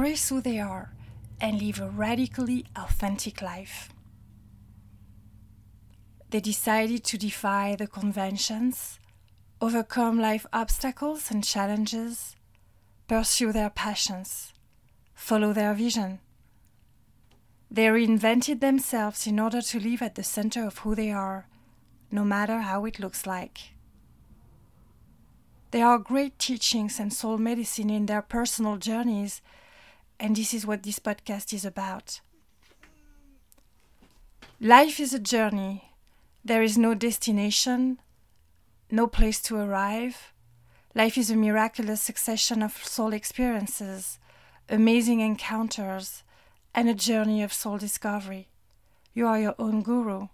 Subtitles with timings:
[0.00, 0.94] embrace who they are
[1.42, 3.90] and live a radically authentic life.
[6.30, 8.98] They decided to defy the conventions,
[9.60, 12.34] overcome life obstacles and challenges,
[13.08, 14.54] pursue their passions,
[15.12, 16.20] follow their vision.
[17.70, 21.46] They reinvented themselves in order to live at the center of who they are,
[22.10, 23.74] no matter how it looks like.
[25.72, 29.42] There are great teachings and soul medicine in their personal journeys,
[30.20, 32.20] and this is what this podcast is about.
[34.60, 35.94] Life is a journey.
[36.44, 37.98] There is no destination,
[38.90, 40.34] no place to arrive.
[40.94, 44.18] Life is a miraculous succession of soul experiences,
[44.68, 46.22] amazing encounters,
[46.74, 48.48] and a journey of soul discovery.
[49.14, 50.28] You are your own guru.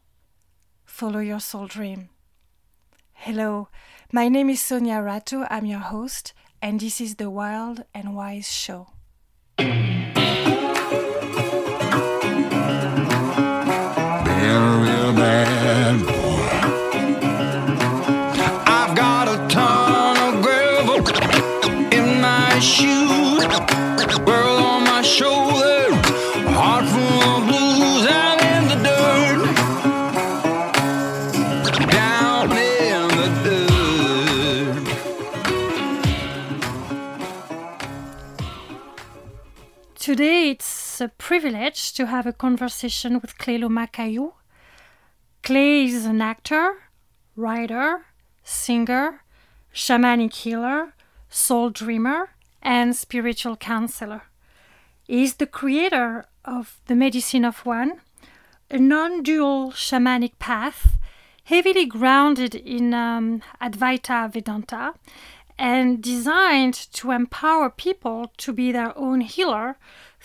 [0.84, 2.08] Follow your soul dream.
[3.12, 3.68] Hello,
[4.12, 5.46] my name is Sonia Rato.
[5.48, 8.88] I'm your host, and this is the Wild and Wise Show.
[40.96, 44.32] It's a privilege to have a conversation with Clelo Macayu.
[45.42, 46.88] Clay is an actor,
[47.36, 48.06] writer,
[48.42, 49.20] singer,
[49.74, 50.94] shamanic healer,
[51.28, 52.30] soul dreamer,
[52.62, 54.22] and spiritual counselor.
[55.06, 58.00] He is the creator of the Medicine of One,
[58.70, 60.96] a non dual shamanic path
[61.44, 64.94] heavily grounded in um, Advaita Vedanta
[65.58, 69.76] and designed to empower people to be their own healer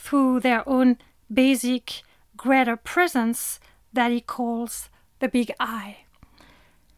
[0.01, 0.97] through their own
[1.31, 2.01] basic
[2.35, 3.59] greater presence
[3.93, 4.89] that he calls
[5.19, 5.97] the big I.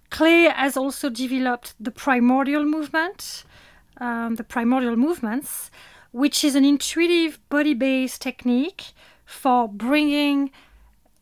[0.09, 3.43] Clay has also developed the primordial movement,
[3.99, 5.69] um, the primordial movements,
[6.11, 8.93] which is an intuitive body based technique
[9.25, 10.51] for bringing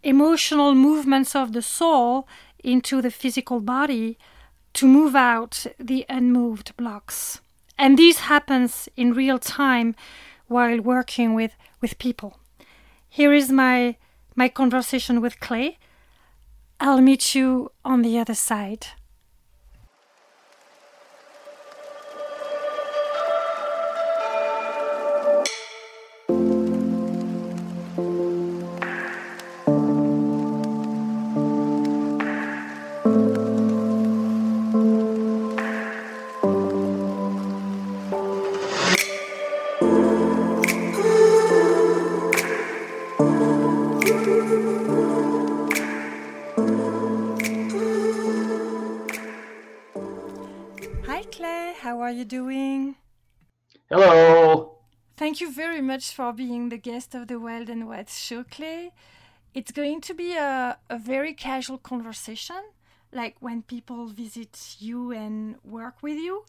[0.03, 2.27] emotional movements of the soul
[2.63, 4.17] into the physical body
[4.73, 7.41] to move out the unmoved blocks.
[7.77, 9.95] And this happens in real time
[10.51, 12.37] while working with, with people.
[13.09, 13.95] Here is my,
[14.35, 15.77] my conversation with Clay.
[16.79, 18.87] I'll meet you on the other side.
[51.11, 51.73] Hi, Clay.
[51.77, 52.95] How are you doing?
[53.89, 54.77] Hello.
[55.17, 58.93] Thank you very much for being the guest of the Wild and Wise show, Clay.
[59.53, 62.63] It's going to be a, a very casual conversation,
[63.11, 66.45] like when people visit you and work with you.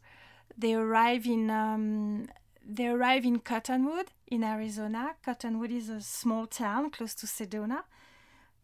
[0.56, 2.28] They arrive in um,
[2.64, 5.16] they arrive in Cottonwood in Arizona.
[5.24, 7.80] Cottonwood is a small town close to Sedona.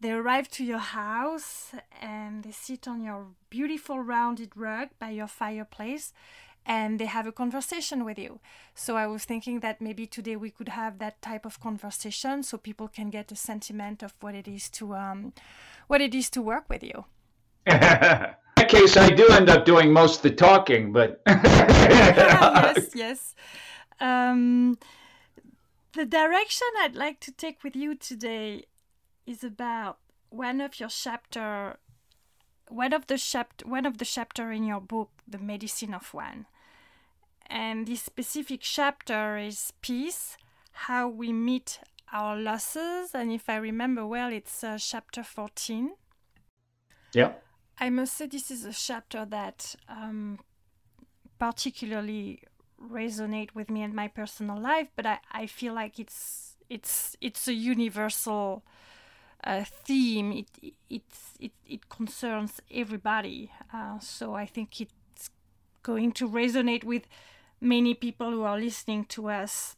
[0.01, 5.27] They arrive to your house and they sit on your beautiful rounded rug by your
[5.27, 6.13] fireplace
[6.65, 8.39] and they have a conversation with you.
[8.75, 12.57] So I was thinking that maybe today we could have that type of conversation so
[12.57, 15.33] people can get a sentiment of what it is to um
[15.87, 17.05] what it is to work with you.
[17.65, 23.35] In that case, I do end up doing most of the talking, but yes, yes.
[23.99, 24.77] Um,
[25.93, 28.65] the direction I'd like to take with you today
[29.29, 29.97] is about
[30.29, 31.77] one of your chapter,
[32.67, 36.47] one of the chapter, one of the chapter in your book, The Medicine of One.
[37.47, 40.37] And this specific chapter is peace,
[40.71, 41.79] how we meet
[42.11, 45.91] our losses, and if I remember well, it's uh, chapter fourteen.
[47.13, 47.33] yeah.
[47.81, 50.39] I must say this is a chapter that um,
[51.39, 52.41] particularly
[52.81, 57.47] resonate with me and my personal life, but I, I feel like it's it's it's
[57.47, 58.63] a universal
[59.43, 60.31] uh, theme.
[60.31, 61.03] It it
[61.39, 63.51] it it concerns everybody.
[63.73, 65.29] Uh, so I think it's
[65.83, 67.03] going to resonate with
[67.61, 69.75] many people who are listening to us.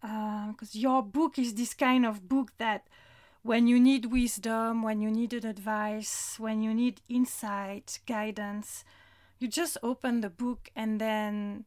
[0.00, 2.86] Because your book is this kind of book that
[3.42, 8.84] when you need wisdom, when you need advice, when you need insight, guidance,
[9.38, 11.64] you just open the book and then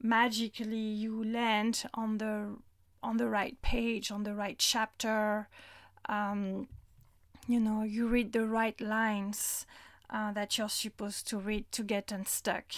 [0.00, 2.56] magically you land on the
[3.02, 5.48] on the right page, on the right chapter.
[6.08, 6.68] Um,
[7.48, 9.66] you know, you read the right lines
[10.10, 12.72] uh, that you're supposed to read to get unstuck.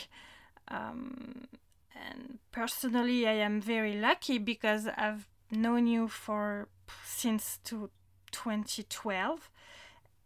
[0.69, 1.49] Um,
[1.95, 6.69] and personally, I am very lucky because I've known you for
[7.05, 7.91] since to
[8.33, 9.51] 2012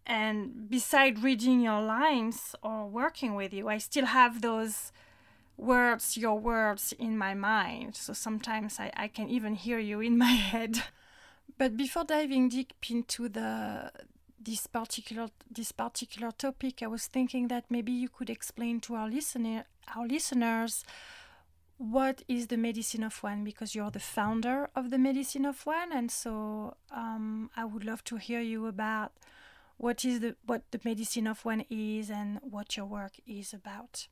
[0.06, 4.90] and beside reading your lines or working with you i still have those
[5.58, 7.96] words your words in my mind.
[7.96, 10.84] So sometimes I, I can even hear you in my head
[11.58, 13.90] but before diving deep into the
[14.40, 19.08] this particular this particular topic i was thinking that maybe you could explain to our
[19.10, 19.64] listener
[19.94, 20.84] our listeners
[21.78, 25.92] what is the medicine of one because you're the founder of the medicine of one.
[25.92, 29.12] And so um, i would love to hear you about
[29.76, 34.08] what is the what the medicine of one is and what your work is about.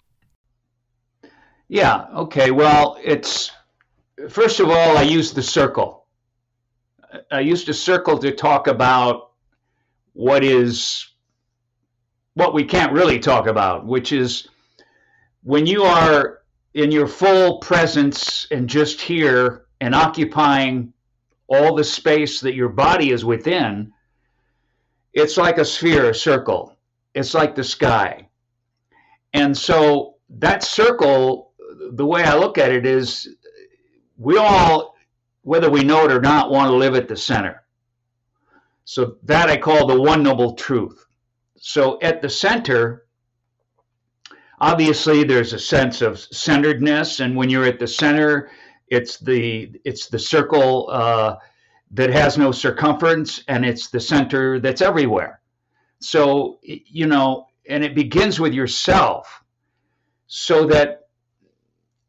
[1.69, 3.51] Yeah okay well it's
[4.29, 6.06] first of all i use the circle
[7.31, 9.31] i used a circle to talk about
[10.13, 11.07] what is
[12.35, 14.49] what we can't really talk about which is
[15.43, 16.41] when you are
[16.75, 20.93] in your full presence and just here and occupying
[21.49, 23.93] all the space that your body is within,
[25.13, 26.77] it's like a sphere, a circle.
[27.15, 28.29] It's like the sky.
[29.33, 31.53] And so that circle,
[31.93, 33.37] the way I look at it is
[34.19, 34.96] we all,
[35.47, 37.63] whether we know it or not, want to live at the center.
[38.85, 41.07] So that I call the one noble truth.
[41.57, 43.07] So at the center,
[44.61, 48.51] obviously there's a sense of centeredness and when you're at the center
[48.89, 51.37] it's the it's the circle uh,
[51.91, 55.41] that has no circumference and it's the center that's everywhere
[56.01, 59.43] so you know and it begins with yourself
[60.27, 61.09] so that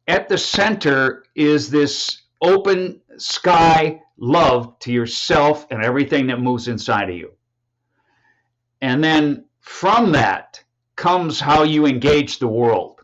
[0.06, 7.08] at the center is this open sky love to yourself and everything that moves inside
[7.10, 7.32] of you
[8.80, 10.62] and then from that
[10.96, 13.00] comes how you engage the world.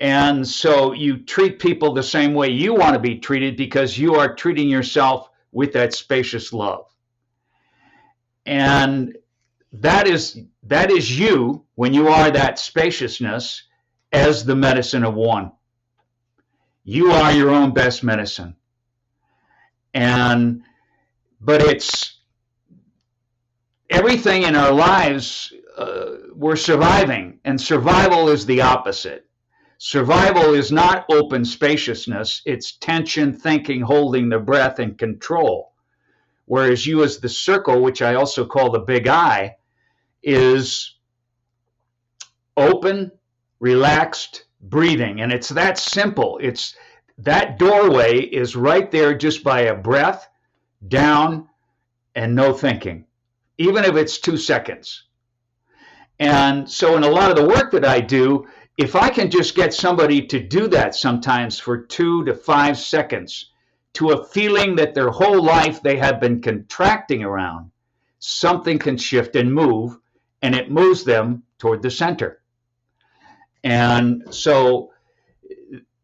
[0.00, 4.16] And so you treat people the same way you want to be treated because you
[4.16, 6.86] are treating yourself with that spacious love.
[8.46, 9.16] And
[9.72, 13.62] that is that is you when you are that spaciousness
[14.12, 15.52] as the medicine of one.
[16.84, 18.56] You are your own best medicine.
[19.94, 20.62] And
[21.40, 22.18] but it's
[23.90, 29.26] everything in our lives uh, we're surviving, and survival is the opposite.
[29.78, 35.72] Survival is not open spaciousness, it's tension, thinking, holding the breath, and control.
[36.46, 39.56] Whereas you, as the circle, which I also call the big I,
[40.22, 40.96] is
[42.56, 43.10] open,
[43.58, 45.20] relaxed breathing.
[45.20, 46.38] And it's that simple.
[46.40, 46.76] It's
[47.18, 50.28] that doorway is right there just by a breath,
[50.86, 51.48] down,
[52.14, 53.06] and no thinking,
[53.58, 55.04] even if it's two seconds.
[56.18, 58.46] And so, in a lot of the work that I do,
[58.78, 63.50] if I can just get somebody to do that sometimes for two to five seconds
[63.94, 67.70] to a feeling that their whole life they have been contracting around,
[68.18, 69.98] something can shift and move,
[70.40, 72.41] and it moves them toward the center.
[73.64, 74.90] And so,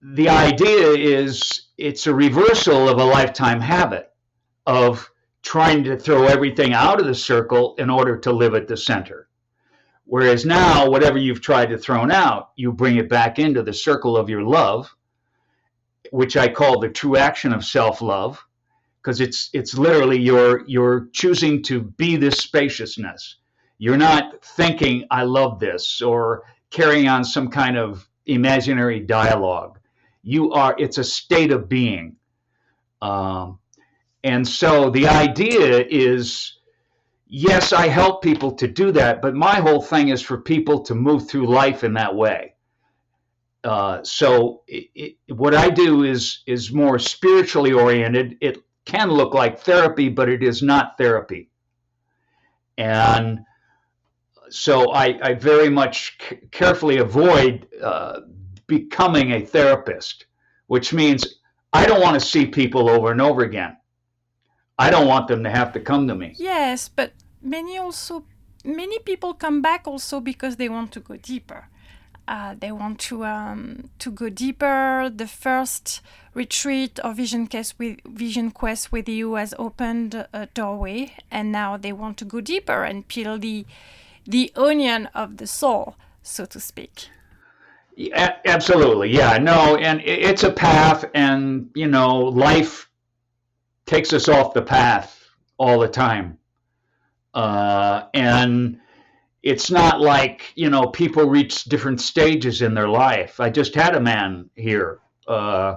[0.00, 4.12] the idea is it's a reversal of a lifetime habit
[4.66, 5.10] of
[5.42, 9.28] trying to throw everything out of the circle in order to live at the center.
[10.04, 14.16] Whereas now, whatever you've tried to throw out, you bring it back into the circle
[14.16, 14.94] of your love,
[16.12, 18.42] which I call the true action of self-love,
[19.02, 23.36] because it's it's literally you're you're choosing to be this spaciousness.
[23.78, 29.78] You're not thinking I love this or carrying on some kind of imaginary dialogue.
[30.22, 32.16] You are it's a state of being,
[33.00, 33.58] um,
[34.24, 36.58] and so the idea is
[37.28, 40.94] yes, I help people to do that, but my whole thing is for people to
[40.94, 42.54] move through life in that way.
[43.64, 48.36] Uh, so it, it, what I do is is more spiritually oriented.
[48.40, 51.50] It can look like therapy, but it is not therapy.
[52.78, 53.40] And
[54.50, 58.20] so I, I very much c- carefully avoid uh,
[58.66, 60.26] becoming a therapist,
[60.66, 61.40] which means
[61.72, 63.76] I don't want to see people over and over again.
[64.78, 66.34] I don't want them to have to come to me.
[66.38, 67.12] Yes, but
[67.42, 68.24] many also
[68.64, 71.68] many people come back also because they want to go deeper.
[72.26, 75.10] Uh, they want to um, to go deeper.
[75.14, 76.00] The first
[76.34, 81.76] retreat or vision quest with vision quest with you has opened a doorway, and now
[81.76, 83.64] they want to go deeper and peel the
[84.28, 87.08] the onion of the soul, so to speak.
[87.96, 89.10] Yeah, absolutely.
[89.10, 92.88] Yeah, no, and it's a path, and you know, life
[93.86, 95.18] takes us off the path
[95.56, 96.38] all the time.
[97.34, 98.78] Uh, and
[99.42, 103.40] it's not like, you know, people reach different stages in their life.
[103.40, 105.00] I just had a man here.
[105.26, 105.76] Uh,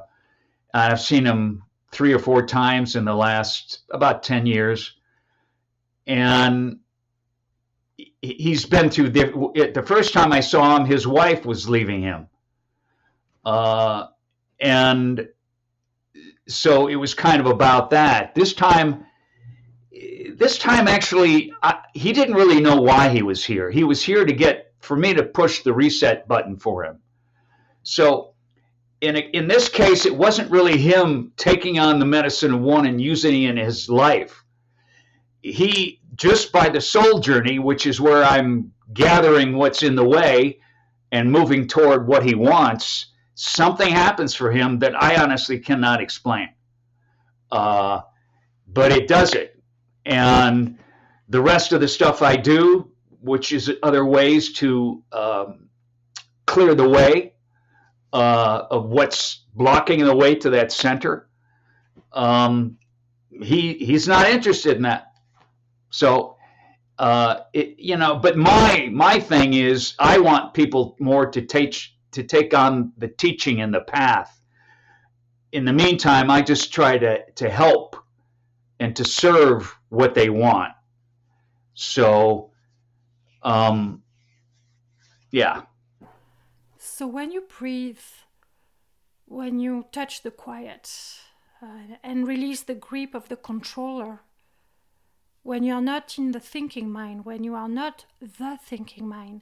[0.73, 4.95] I've seen him three or four times in the last about 10 years.
[6.07, 6.79] And
[8.21, 12.27] he's been through the, the first time I saw him, his wife was leaving him.
[13.43, 14.07] Uh,
[14.59, 15.27] and
[16.47, 18.35] so it was kind of about that.
[18.35, 19.05] This time,
[19.91, 23.71] this time actually, I, he didn't really know why he was here.
[23.71, 26.99] He was here to get for me to push the reset button for him.
[27.83, 28.33] So
[29.01, 33.01] in in this case, it wasn't really him taking on the medicine of one and
[33.01, 34.43] using it in his life.
[35.41, 40.59] He just by the soul journey, which is where I'm gathering what's in the way
[41.11, 46.49] and moving toward what he wants, something happens for him that I honestly cannot explain.
[47.51, 48.01] Uh,
[48.67, 49.61] but it does it.
[50.05, 50.77] And
[51.29, 52.91] the rest of the stuff I do,
[53.21, 55.69] which is other ways to um,
[56.45, 57.33] clear the way
[58.13, 61.29] uh, of what's blocking the way to that center,
[62.13, 62.77] um,
[63.31, 65.10] he he's not interested in that.
[65.91, 66.37] So,
[66.97, 71.95] uh, it, you know, but my my thing is, I want people more to teach
[72.11, 74.41] to take on the teaching and the path.
[75.51, 77.95] In the meantime, I just try to to help
[78.79, 80.73] and to serve what they want.
[81.73, 82.51] So,
[83.43, 84.01] um,
[85.29, 85.63] yeah.
[86.77, 87.99] So when you breathe,
[89.25, 90.89] when you touch the quiet
[91.61, 94.21] uh, and release the grip of the controller,
[95.43, 99.41] when you are not in the thinking mind, when you are not the thinking mind,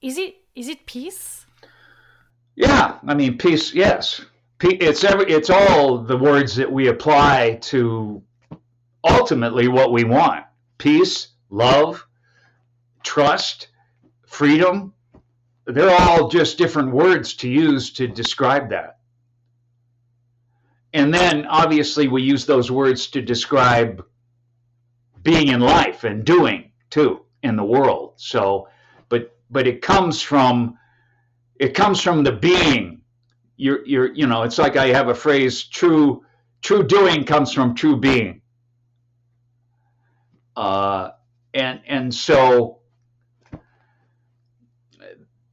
[0.00, 1.46] is it is it peace?
[2.54, 3.72] Yeah, I mean, peace.
[3.72, 4.20] Yes,
[4.60, 5.32] it's every.
[5.32, 8.22] It's all the words that we apply to
[9.04, 10.44] ultimately what we want:
[10.78, 12.06] peace, love,
[13.02, 13.68] trust,
[14.26, 14.92] freedom.
[15.64, 18.98] They're all just different words to use to describe that.
[20.92, 24.04] And then, obviously, we use those words to describe
[25.22, 28.14] being in life and doing too in the world.
[28.16, 28.68] So,
[29.08, 30.78] but but it comes from
[31.56, 33.00] it comes from the being.
[33.56, 36.24] You're you're you know it's like i have a phrase true
[36.62, 38.40] true doing comes from true being.
[40.56, 41.10] Uh
[41.54, 42.78] and and so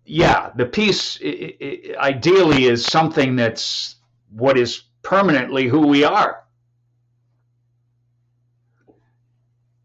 [0.05, 3.95] yeah the peace i i ideally is something that's
[4.31, 6.43] what is permanently who we are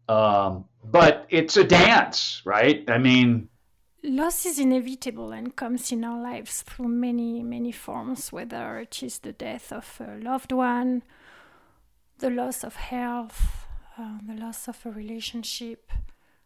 [0.09, 3.49] um but it's a dance right i mean
[4.07, 9.17] Loss is inevitable and comes in our lives through many, many forms, whether it is
[9.17, 11.01] the death of a loved one,
[12.19, 13.65] the loss of health,
[13.97, 15.91] uh, the loss of a relationship,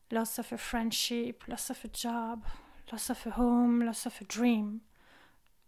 [0.10, 2.46] loss of a friendship, loss of a job,
[2.94, 4.80] loss of a home, loss of a dream.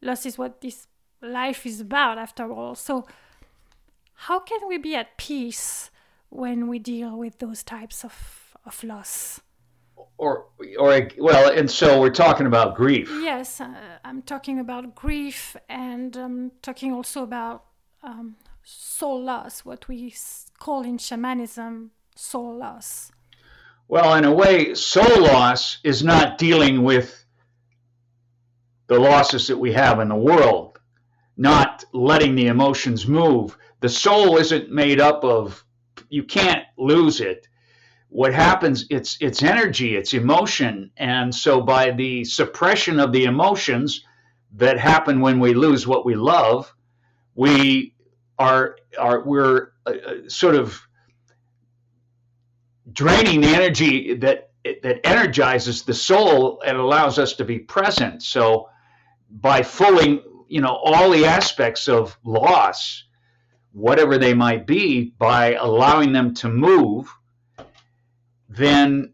[0.02, 0.88] Loss is what this
[1.22, 2.74] life is about, after all.
[2.74, 3.06] So,
[4.14, 5.92] how can we be at peace
[6.32, 9.40] when we deal with those types of, of loss?
[10.18, 10.46] or
[10.80, 13.74] or well and so we're talking about grief Yes, uh,
[14.04, 17.66] I'm talking about grief and um, talking also about
[18.04, 20.14] um, soul loss, what we
[20.60, 23.12] call in shamanism soul loss.
[23.88, 27.26] well in a way soul loss is not dealing with
[28.88, 30.80] the losses that we have in the world
[31.38, 35.64] not letting the emotions move the soul isn't made up of
[36.12, 37.48] you can't lose it.
[38.10, 40.92] What happens it's it's energy it's emotion.
[40.98, 44.06] And so by the suppression of the emotions
[44.56, 46.74] that happen when we lose what we love
[47.36, 47.96] we
[48.38, 50.80] are are we're uh, uh, sort of
[52.92, 54.52] draining the energy that
[54.84, 58.22] that energizes the soul and allows us to be present.
[58.22, 58.70] So
[59.30, 63.06] by fulling you know all the aspects of loss
[63.72, 67.14] whatever they might be by allowing them to move
[68.52, 69.14] then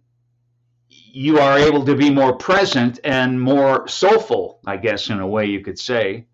[0.89, 5.45] you are able to be more present and more soulful, I guess, in a way
[5.45, 6.25] you could say.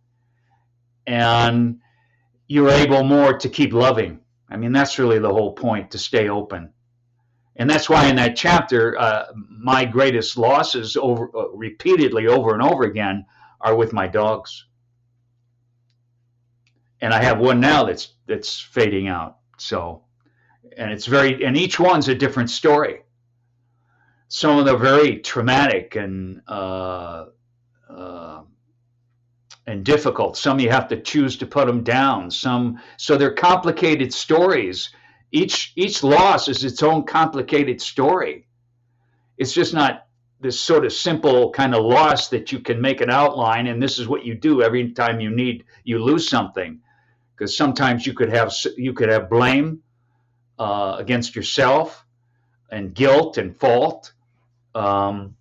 [1.05, 1.79] And
[2.47, 4.19] you're able more to keep loving.
[4.49, 6.73] I mean, that's really the whole point to stay open.
[7.55, 12.63] And that's why in that chapter, uh, my greatest losses over uh, repeatedly over and
[12.63, 13.25] over again
[13.61, 14.65] are with my dogs.
[16.99, 19.37] And I have one now that's that's fading out.
[19.57, 20.03] So
[20.77, 23.03] and it's very and each one's a different story
[24.33, 27.25] some of them are very traumatic and uh,
[27.87, 28.41] uh,
[29.67, 30.35] and difficult.
[30.35, 32.31] Some you have to choose to put them down.
[32.31, 34.89] Some so they're complicated stories.
[35.31, 38.47] Each each loss is its own complicated story.
[39.37, 40.07] It's just not
[40.41, 43.99] this sort of simple kind of loss that you can make an outline and this
[43.99, 46.81] is what you do every time you need you lose something
[47.43, 49.83] because sometimes you could have you could have blame
[50.57, 52.05] uh, against yourself
[52.71, 54.13] and guilt and fault
[54.73, 55.35] um,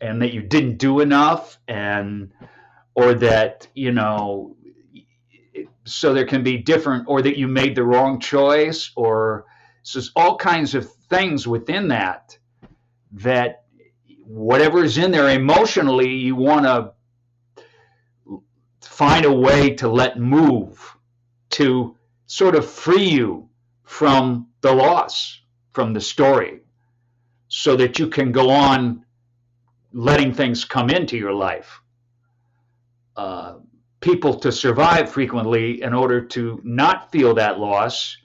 [0.00, 2.32] and that you didn't do enough and
[2.94, 4.56] or that you know
[5.84, 9.44] so there can be different or that you made the wrong choice or
[9.82, 12.38] so there's all kinds of things within that
[13.12, 13.64] that
[14.24, 16.94] whatever is in there emotionally, you want to
[18.94, 20.96] find a way to let move,
[21.54, 21.96] to
[22.26, 23.48] sort of free you
[23.84, 25.40] from the loss,
[25.72, 26.60] from the story,
[27.48, 29.04] so that you can go on
[29.92, 31.80] letting things come into your life.
[33.16, 33.54] Uh,
[34.00, 38.16] people to survive frequently, in order to not feel that loss,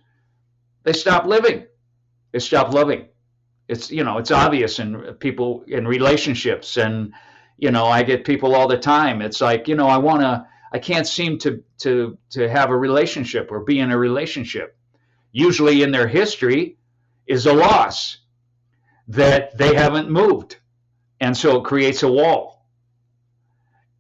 [0.84, 1.68] they stop living,
[2.32, 3.06] they stop loving.
[3.68, 7.14] It's you know it's obvious in people in relationships and
[7.60, 9.22] you know i get people all the time.
[9.22, 12.78] It's like you know i want to i can't seem to to to have a
[12.78, 14.76] relationship or be in a relationship.
[15.32, 16.78] Usually in their history
[17.28, 18.18] is a loss
[19.08, 20.58] that they haven't moved.
[21.20, 22.66] And so it creates a wall.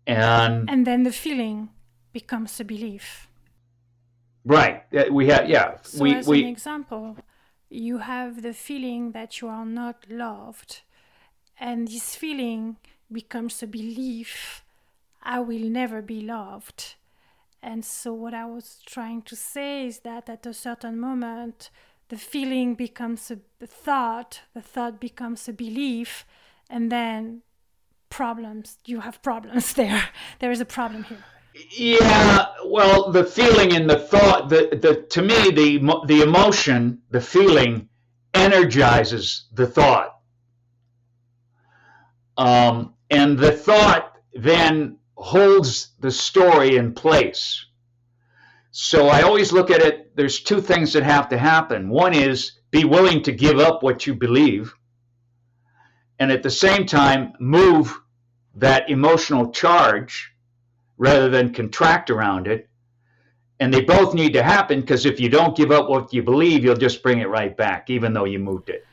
[0.08, 1.70] And and then the feeling
[2.14, 3.28] becomes a belief.
[4.46, 4.84] Right.
[4.94, 5.78] Uh, we have yeah.
[5.84, 7.18] So we as we an example
[7.70, 10.82] you have the feeling that you are not loved,
[11.60, 12.78] and this feeling
[13.12, 14.64] becomes a belief
[15.22, 16.96] I will never be loved.
[17.62, 21.70] And so, what I was trying to say is that at a certain moment,
[22.08, 26.26] the feeling becomes a thought, the thought becomes a belief,
[26.70, 27.42] and then
[28.10, 28.78] problems.
[28.86, 30.10] You have problems there.
[30.40, 31.24] There is a problem here.
[31.72, 37.20] Yeah, well, the feeling and the thought, the, the to me, the the emotion, the
[37.20, 37.90] feeling,
[38.34, 40.20] energizes the thought,
[42.38, 47.66] um, and the thought then holds the story in place.
[48.72, 50.16] So I always look at it.
[50.16, 51.90] There's two things that have to happen.
[51.90, 54.74] One is be willing to give up what you believe,
[56.20, 58.00] and at the same time move
[58.56, 60.32] that emotional charge
[60.98, 62.70] rather than contract around it.
[63.60, 66.64] And they both need to happen because if you don't give up what you believe,
[66.64, 68.86] you'll just bring it right back, even though you moved it.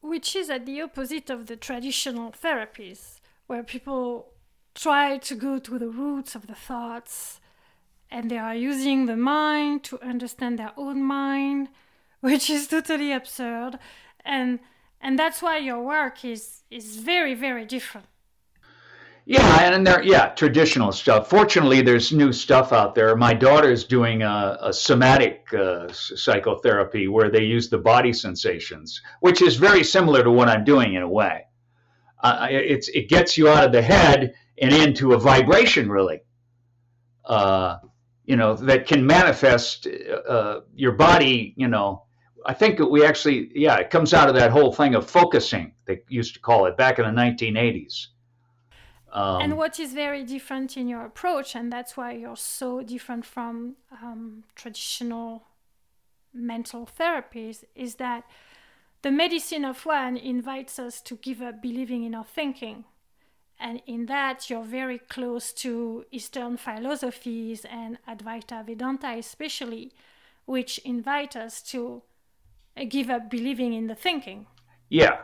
[0.00, 4.32] Which is at the opposite of the traditional therapies, where people
[4.74, 7.40] try to go to the roots of the thoughts
[8.10, 11.68] and they are using the mind to understand their own mind,
[12.20, 13.78] which is totally absurd.
[14.24, 14.60] And
[15.02, 18.06] and that's why your work is is very, very different.
[19.26, 21.30] Yeah, and there, yeah, traditional stuff.
[21.30, 23.14] Fortunately, there's new stuff out there.
[23.14, 29.40] My daughter's doing a, a somatic uh, psychotherapy where they use the body sensations, which
[29.40, 31.44] is very similar to what I'm doing in a way.
[32.22, 36.20] Uh, it's it gets you out of the head and into a vibration, really.
[37.24, 37.78] Uh,
[38.24, 41.54] you know that can manifest uh, your body.
[41.56, 42.04] You know,
[42.46, 45.72] I think we actually, yeah, it comes out of that whole thing of focusing.
[45.86, 48.08] They used to call it back in the 1980s
[49.12, 53.24] um, and what is very different in your approach, and that's why you're so different
[53.24, 55.42] from um, traditional
[56.32, 58.24] mental therapies, is that
[59.02, 62.84] the medicine of one invites us to give up believing in our thinking.
[63.60, 69.92] And in that, you're very close to Eastern philosophies and Advaita Vedanta, especially,
[70.46, 72.02] which invite us to
[72.88, 74.46] give up believing in the thinking.
[74.88, 75.18] Yeah,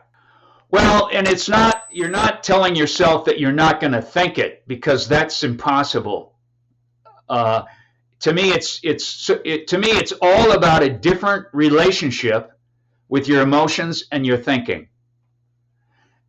[0.71, 4.65] well, and it's not, you're not telling yourself that you're not going to think it
[4.67, 6.35] because that's impossible.
[7.29, 7.63] Uh,
[8.21, 12.53] to me, it's, it's, it, to me, it's all about a different relationship
[13.09, 14.89] with your emotions and your thinking.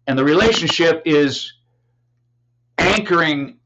[0.06, 1.54] And the relationship is
[2.78, 3.58] anchoring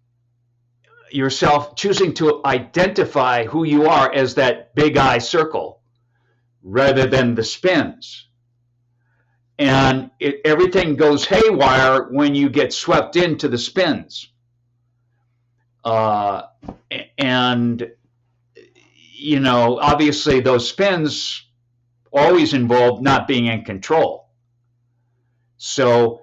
[1.12, 5.82] yourself, choosing to identify who you are as that big I circle
[6.64, 8.28] rather than the spins
[9.62, 14.28] and it, everything goes haywire when you get swept into the spins.
[15.84, 16.44] Uh,
[17.20, 17.88] and
[19.14, 21.46] you know, obviously, those spins
[22.12, 24.30] always involve not being in control.
[25.58, 26.21] So,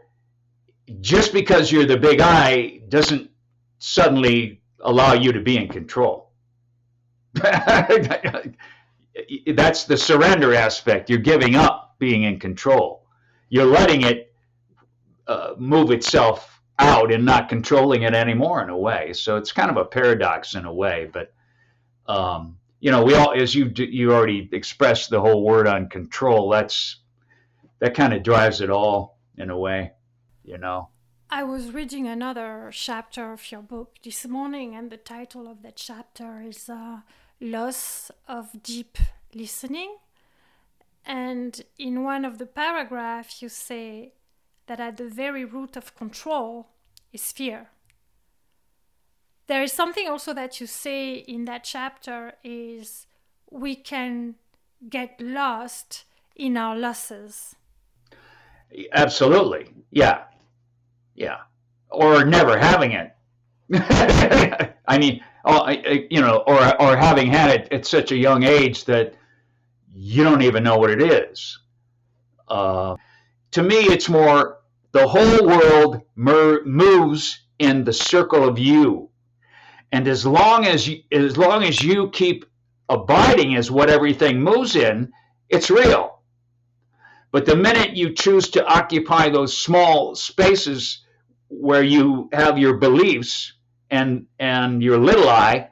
[1.01, 3.31] just because you're the big I doesn't
[3.79, 6.31] suddenly allow you to be in control.
[7.35, 8.55] That's
[9.85, 11.11] the surrender aspect.
[11.11, 12.99] You're giving up being in control
[13.49, 14.33] you're letting it
[15.27, 19.13] uh, move itself out and not controlling it anymore in a way.
[19.13, 21.33] So it's kind of a paradox in a way, but
[22.07, 26.49] um, you know, we all, as you you already expressed the whole word on control.
[26.49, 26.97] That's
[27.81, 29.93] that kind of drives it all in a way,
[30.49, 30.89] you know.
[31.31, 35.77] I was reading another chapter of your book this morning, and the title of that
[35.77, 37.01] chapter is uh,
[37.41, 38.97] "Loss of Deep
[39.35, 39.97] Listening."
[41.05, 44.13] And in one of the paragraphs, you say
[44.67, 46.69] that at the very root of control
[47.13, 47.69] is fear.
[49.47, 53.07] There is something also that you say in that chapter is
[53.51, 54.35] we can
[54.89, 56.05] get lost
[56.37, 57.57] in our losses.
[58.93, 59.73] Absolutely.
[59.91, 60.25] Yeah.
[61.19, 61.39] Yeah.
[61.91, 63.13] Or never having it.
[64.87, 68.85] I mean, oh, you know, or or having had it at such a young age
[68.85, 69.15] that
[69.95, 71.59] you don't even know what it is.
[72.47, 72.95] Uh,
[73.51, 74.61] to me, it's more
[74.93, 79.11] the whole world mer- moves in the circle of you,
[79.93, 82.45] and as long as you, as long as you keep
[82.89, 85.13] abiding as what everything moves in,
[85.51, 86.21] it's real.
[87.33, 91.05] But the minute you choose to occupy those small spaces
[91.49, 93.55] where you have your beliefs
[93.91, 95.71] and and your little I,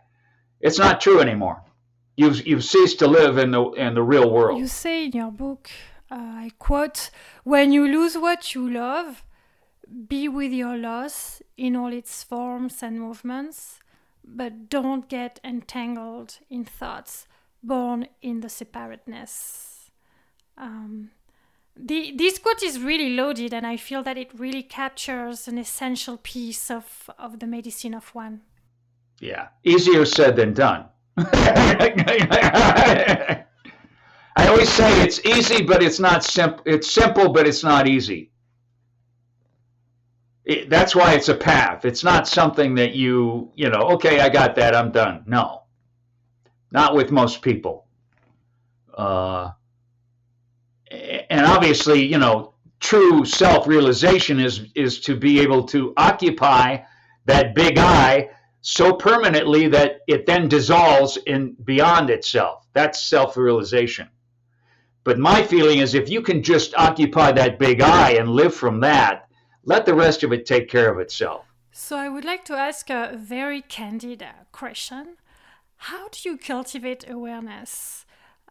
[0.61, 1.63] it's not true anymore.
[2.17, 4.59] You've you've ceased to live in the in the real world.
[4.59, 5.71] You say in your book,
[6.11, 6.15] uh,
[6.47, 7.11] I quote,
[7.45, 9.25] "When you lose what you love,
[10.09, 13.81] be with your loss in all its forms and movements,
[14.25, 17.29] but don't get entangled in thoughts
[17.63, 19.91] born in the separateness."
[20.57, 21.11] Um,
[21.77, 26.19] the, this quote is really loaded, and I feel that it really captures an essential
[26.23, 28.41] piece of, of the medicine of one.
[29.21, 30.87] Yeah, easier said than done.
[31.17, 33.45] I
[34.39, 36.63] always say it's easy, but it's not simple.
[36.67, 38.31] It's simple, but it's not easy.
[40.45, 41.85] It, that's why it's a path.
[41.85, 45.25] It's not something that you, you know, okay, I got that, I'm done.
[45.27, 45.63] No,
[46.71, 47.87] not with most people.
[48.95, 49.51] Uh,
[51.31, 56.79] and obviously, you know, true self-realization is is to be able to occupy
[57.25, 62.67] that big I so permanently that it then dissolves in beyond itself.
[62.73, 64.09] That's self-realization.
[65.05, 68.81] But my feeling is if you can just occupy that big I and live from
[68.81, 69.29] that,
[69.65, 71.47] let the rest of it take care of itself.
[71.71, 75.17] So I would like to ask a very candid uh, question.
[75.77, 78.05] How do you cultivate awareness?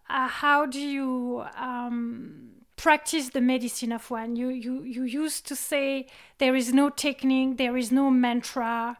[0.09, 4.35] Uh, how do you um, practice the medicine of one?
[4.35, 6.07] You, you, you used to say
[6.37, 8.97] there is no technique, there is no mantra.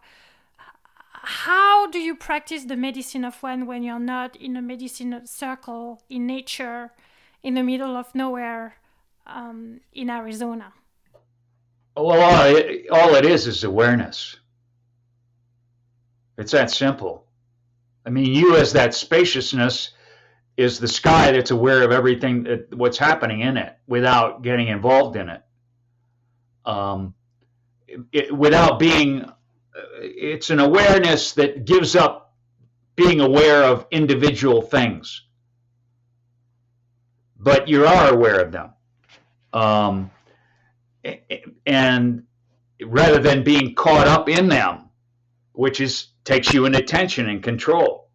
[1.12, 6.02] How do you practice the medicine of one when you're not in a medicine circle
[6.10, 6.92] in nature
[7.42, 8.76] in the middle of nowhere
[9.26, 10.74] um, in arizona?
[11.98, 14.38] Well all it, all it is is awareness.
[16.38, 17.26] It's that simple.
[18.06, 19.92] I mean you as that spaciousness
[20.58, 25.16] is the sky that's aware of everything that, what's happening in it without getting involved
[25.16, 25.42] in it
[26.66, 27.14] um,
[28.12, 29.26] it, without being
[30.00, 32.34] it's an awareness that gives up
[32.96, 35.26] being aware of individual things,
[37.38, 38.72] but you are aware of them.
[39.54, 40.12] Um,
[41.66, 42.24] and
[42.84, 44.90] rather than being caught up in them,
[45.54, 48.10] which is takes you in attention and control.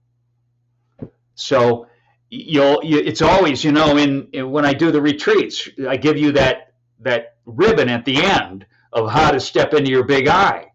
[1.34, 1.86] So
[2.30, 6.16] you'll you, it's always you know in, in when I do the retreats, I give
[6.16, 10.70] you that that ribbon at the end of how to step into your big I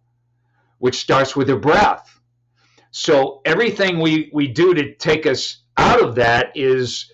[0.79, 2.19] which starts with a breath.
[2.91, 7.11] So everything we, we do to take us out of that is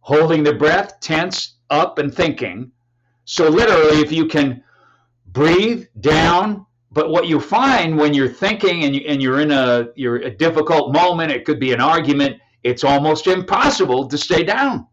[0.00, 2.72] holding the breath, tense, up, and thinking.
[3.24, 4.62] So literally, if you can
[5.26, 9.88] breathe down, but what you find when you're thinking and, you, and you're in a
[9.96, 12.38] you're a difficult moment, it could be an argument.
[12.64, 14.86] It's almost impossible to stay down.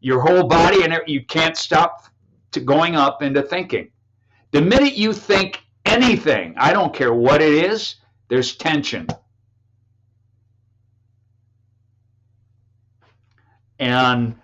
[0.00, 2.04] Your whole body and you can't stop
[2.52, 3.90] to going up into thinking.
[4.52, 7.96] The minute you think anything, I don't care what it is,
[8.28, 9.06] there's tension.
[13.78, 14.36] And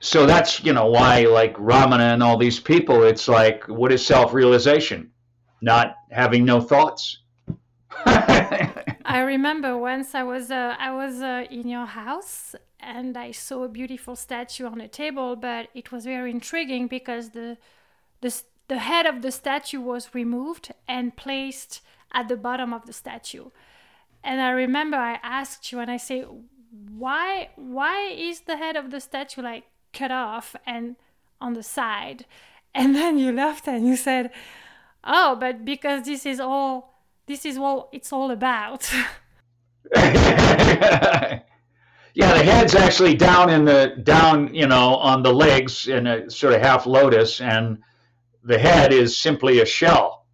[0.00, 4.04] so that's, you know, why like Ramana and all these people, it's like, what is
[4.04, 5.10] self realization?
[5.62, 7.22] Not having no thoughts.
[9.16, 13.62] I remember once I was uh, I was uh, in your house and I saw
[13.64, 17.56] a beautiful statue on a table, but it was very intriguing because the
[18.20, 18.30] the
[18.68, 21.80] the head of the statue was removed and placed
[22.12, 23.46] at the bottom of the statue.
[24.22, 26.26] And I remember I asked you and I say,
[26.98, 30.96] why why is the head of the statue like cut off and
[31.40, 32.26] on the side?
[32.74, 34.30] And then you laughed and you said,
[35.02, 36.95] "Oh, but because this is all
[37.26, 38.90] this is what it's all about."
[39.94, 41.42] yeah,
[42.14, 46.54] the head's actually down in the down, you know, on the legs in a sort
[46.54, 47.78] of half lotus, and
[48.42, 50.26] the head is simply a shell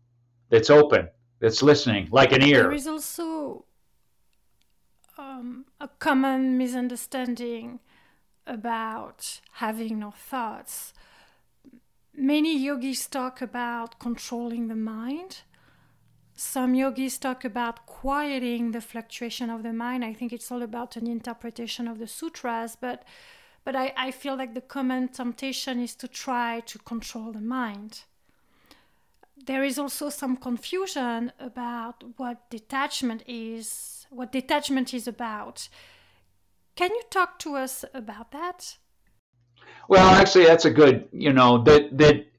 [0.49, 1.09] that's open,
[1.41, 2.63] that's listening, like an ear.
[2.63, 3.65] There is also
[5.19, 7.81] um, a common misunderstanding
[8.47, 10.93] about having no thoughts.
[12.15, 15.43] Many yogis talk about controlling the mind.
[16.35, 20.05] Some yogis talk about quieting the fluctuation of the mind.
[20.05, 23.05] I think it's all about an interpretation of the sutras, but
[23.65, 28.03] but I, I feel like the common temptation is to try to control the mind.
[29.47, 35.69] There is also some confusion about what detachment is, what detachment is about.
[36.75, 38.79] Can you talk to us about that?
[39.89, 42.32] Well, actually, that's a good, you know, that that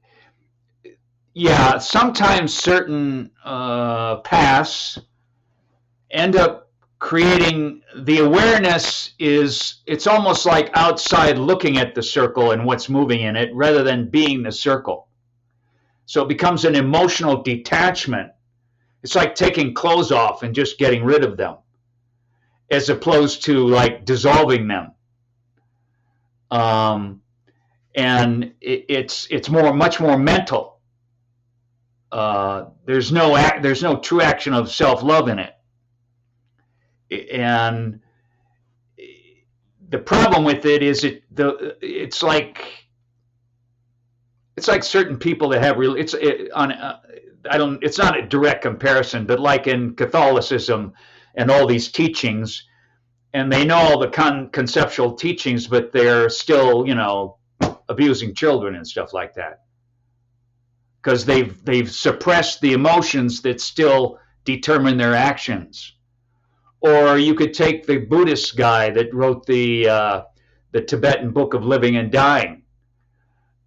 [1.34, 4.98] yeah, sometimes certain uh, paths
[6.10, 6.70] end up
[7.00, 13.20] creating the awareness is it's almost like outside looking at the circle and what's moving
[13.20, 15.08] in it rather than being the circle.
[16.06, 18.30] So it becomes an emotional detachment.
[19.02, 21.56] It's like taking clothes off and just getting rid of them
[22.70, 24.92] as opposed to like dissolving them.
[26.50, 27.22] Um,
[27.94, 30.73] and it, it's it's more much more mental.
[32.14, 35.52] Uh, there's no act, there's no true action of self love in it,
[37.32, 37.98] and
[39.88, 42.86] the problem with it is it the it's like
[44.56, 47.00] it's like certain people that have real it's it, on uh,
[47.50, 50.92] I don't it's not a direct comparison, but like in Catholicism
[51.34, 52.62] and all these teachings,
[53.32, 57.38] and they know all the con- conceptual teachings, but they're still you know
[57.88, 59.63] abusing children and stuff like that
[61.04, 65.92] because they've they've suppressed the emotions that still determine their actions.
[66.80, 70.22] Or you could take the Buddhist guy that wrote the uh,
[70.72, 72.62] the Tibetan Book of Living and Dying.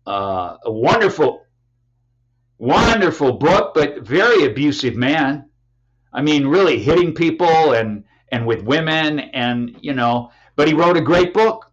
[0.06, 1.45] Uh, a wonderful,
[2.58, 5.50] wonderful book, but very abusive man.
[6.12, 10.32] I mean, really hitting people and and with women and you know.
[10.56, 11.71] But he wrote a great book.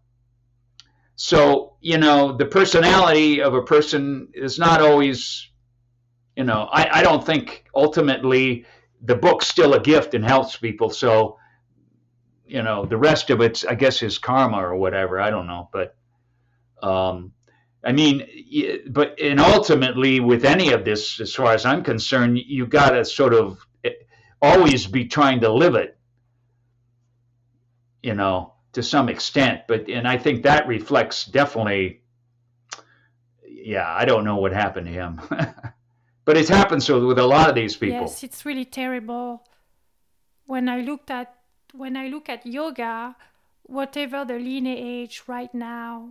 [1.17, 5.51] So you know, the personality of a person is not always
[6.37, 8.67] you know, I, I don't think ultimately
[9.03, 10.91] the book's still a gift and helps people.
[10.91, 11.39] So,
[12.47, 15.21] you know, the rest of it's, I guess, is karma or whatever.
[15.21, 15.69] I don't know.
[15.73, 15.97] But,
[16.83, 17.33] um,
[17.85, 18.27] I mean,
[18.91, 23.05] but, and ultimately with any of this, as far as I'm concerned, you got to
[23.05, 23.91] sort of eh,
[24.41, 25.97] always be trying to live it,
[28.03, 29.63] you know, to some extent.
[29.69, 32.03] But, and I think that reflects definitely,
[33.47, 35.21] yeah, I don't know what happened to him.
[36.25, 38.01] But it happens with a lot of these people.
[38.01, 39.45] Yes, it's really terrible.
[40.47, 41.35] When I looked at
[41.73, 43.17] when I look at yoga,
[43.65, 46.11] whatever the lineage right now,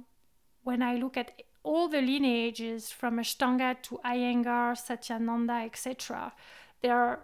[0.64, 6.34] when I look at all the lineages from Ashtanga to Iyengar, Satyananda, etc.,
[6.82, 7.20] there are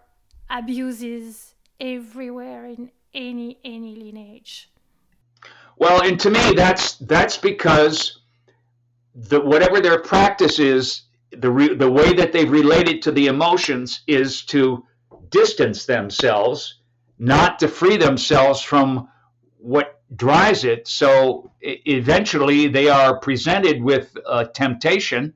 [0.48, 4.70] abuses everywhere in any any lineage.
[5.76, 8.20] Well, and to me, that's that's because
[9.14, 14.02] the whatever their practice is the re- the way that they've related to the emotions
[14.06, 14.84] is to
[15.30, 16.80] distance themselves,
[17.18, 19.08] not to free themselves from
[19.58, 20.88] what drives it.
[20.88, 25.34] So eventually, they are presented with a temptation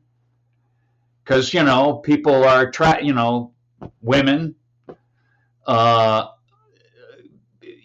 [1.22, 3.52] because you know people are try you know
[4.00, 4.56] women.
[5.66, 6.26] Uh,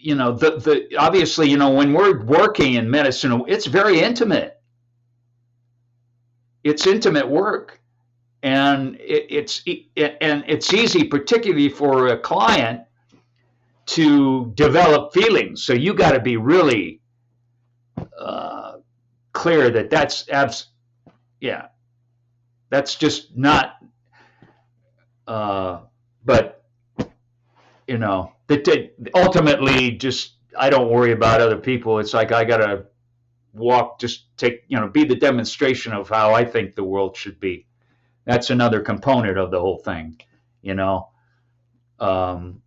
[0.02, 4.56] you know the the obviously you know when we're working in medicine, it's very intimate.
[6.62, 7.79] It's intimate work
[8.42, 12.82] and it, it's it, and it's easy, particularly for a client,
[13.86, 15.64] to develop feelings.
[15.64, 17.00] So you got to be really
[18.18, 18.78] uh,
[19.32, 20.66] clear that that's abs,
[21.40, 21.66] yeah,
[22.70, 23.76] that's just not.
[25.26, 25.80] Uh,
[26.24, 26.64] but
[27.86, 31.98] you know, that ultimately, just I don't worry about other people.
[31.98, 32.86] It's like I gotta
[33.52, 37.38] walk, just take, you know, be the demonstration of how I think the world should
[37.40, 37.66] be
[38.24, 40.20] that's another component of the whole thing,
[40.62, 41.08] you know.
[41.98, 42.62] Um,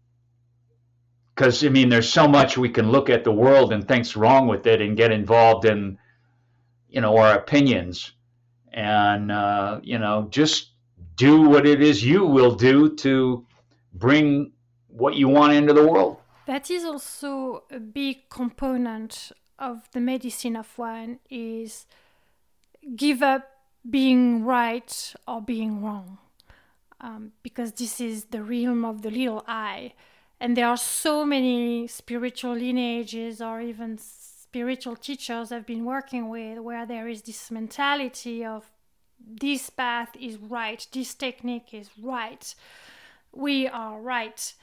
[1.36, 4.48] because I mean, there's so much we can look at the world and think's wrong
[4.48, 5.98] with it, and get involved in,
[6.90, 8.12] you know, our opinions,
[8.72, 10.70] and uh, you know, just
[11.16, 13.46] do what it is you will do to
[13.94, 14.52] bring
[14.88, 16.18] what you want into the world.
[16.46, 21.86] That is also a big component of the medicine of one is
[22.96, 23.53] give up
[23.90, 26.18] being right or being wrong,
[27.02, 29.94] um, because this is the realm of the little I.
[30.40, 36.60] And there are so many spiritual lineages or even spiritual teachers I've been working with
[36.60, 38.70] where there is this mentality of
[39.26, 42.54] this path is right, this technique is right,
[43.32, 44.54] we are right.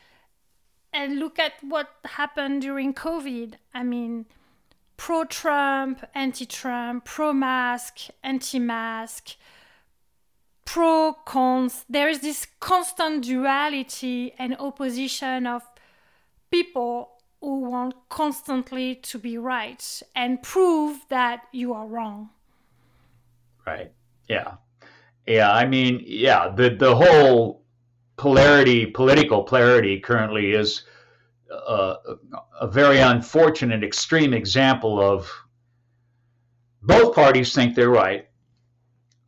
[0.92, 3.54] And look at what happened during COVID.
[3.72, 4.26] I mean,
[5.00, 9.30] pro Trump, anti Trump, pro mask, anti mask,
[10.66, 11.86] pro cons.
[11.88, 15.62] There is this constant duality and opposition of
[16.50, 22.28] people who want constantly to be right and prove that you are wrong.
[23.66, 23.92] Right.
[24.28, 24.56] Yeah.
[25.26, 25.50] Yeah.
[25.50, 27.62] I mean, yeah, the, the whole
[28.18, 30.82] polarity, political polarity currently is
[31.50, 35.30] a very unfortunate extreme example of
[36.82, 38.28] both parties think they're right.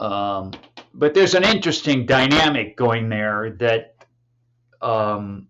[0.01, 0.53] Um,
[0.95, 3.97] but there's an interesting dynamic going there that
[4.81, 5.49] um,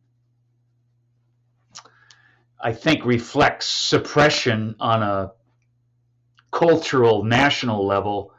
[2.60, 5.32] I think reflects suppression on a
[6.50, 8.32] cultural national level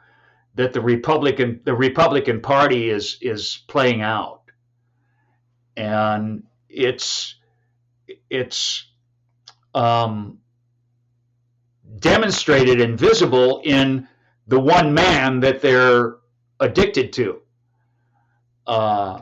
[0.54, 4.42] that the Republican the Republican Party is is playing out,
[5.76, 7.34] and it's
[8.34, 8.86] it's
[9.74, 10.38] um,
[11.98, 14.08] demonstrated and visible in
[14.46, 16.16] the one man that they're
[16.60, 17.40] addicted to,
[18.66, 19.20] uh,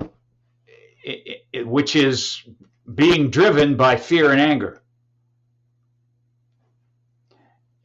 [1.05, 2.42] it, it, which is
[2.94, 4.83] being driven by fear and anger.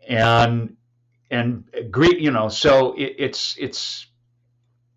[0.07, 0.77] And
[1.29, 4.07] and greet you know so it, it's it's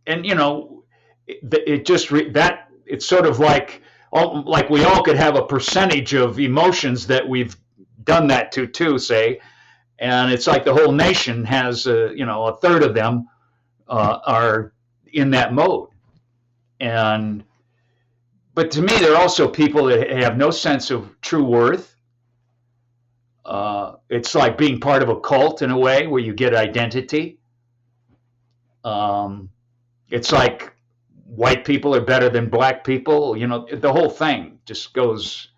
[0.07, 0.85] and you know
[1.27, 5.37] it, it just re, that it's sort of like all, like we all could have
[5.37, 7.57] a percentage of emotions that we've
[8.05, 9.41] done that to too say.
[9.99, 13.29] And it's like the whole nation has uh, you know a third of them
[13.89, 14.73] uh, are
[15.13, 15.91] in that mode.
[16.81, 17.45] And
[18.55, 21.95] but to me there are also people that have no sense of true worth.
[23.45, 27.39] Uh, it's like being part of a cult in a way where you get identity.
[28.85, 29.51] Um,
[30.11, 30.75] it's like
[31.37, 35.51] white people are better than black people you know the whole thing just goes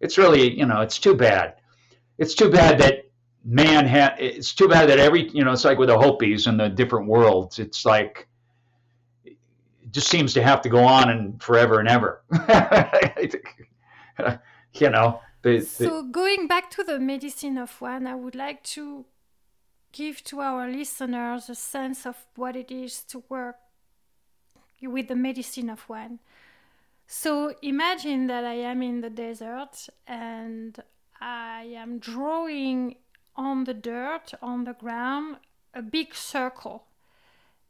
[0.00, 1.54] it's really you know it's too bad.
[2.18, 3.10] It's too bad that
[3.44, 6.60] man had it's too bad that every you know it's like with the hopis and
[6.60, 8.28] the different worlds it's like
[9.24, 9.36] it
[9.90, 12.22] just seems to have to go on and forever and ever.
[14.72, 18.62] You know the, the, so going back to the medicine of one i would like
[18.62, 19.04] to
[19.90, 23.56] give to our listeners a sense of what it is to work
[24.82, 26.18] with the medicine of one
[27.06, 30.82] so imagine that i am in the desert and
[31.20, 32.96] i am drawing
[33.40, 35.36] on the dirt, on the ground,
[35.72, 36.84] a big circle.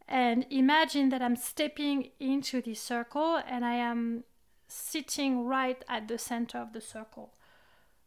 [0.09, 4.25] And imagine that I'm stepping into this circle and I am
[4.67, 7.35] sitting right at the center of the circle.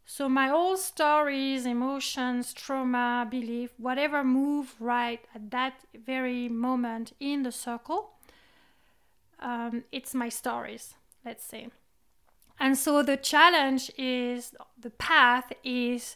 [0.06, 7.44] So my whole stories, emotions, trauma, belief, whatever move right at that very moment in
[7.44, 8.12] the circle,
[9.44, 11.68] um, it's my stories, let's say.
[12.60, 16.16] And so the challenge is, the path is